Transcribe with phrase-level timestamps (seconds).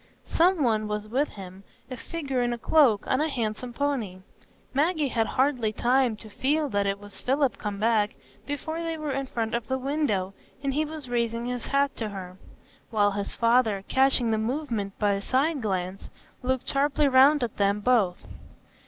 [0.25, 4.21] Some one was with him,—a figure in a cloak, on a handsome pony.
[4.73, 8.15] Maggie had hardly time to feel that it was Philip come back,
[8.47, 10.33] before they were in front of the window,
[10.63, 12.39] and he was raising his hat to her;
[12.89, 16.09] while his father, catching the movement by a side glance,
[16.41, 18.25] looked sharply round at them both.